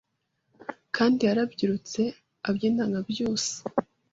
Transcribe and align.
Kandi 0.95 1.19
yarabyirutse 1.27 2.01
abyina 2.47 2.83
nka 2.89 3.01
Byusa. 3.07 3.55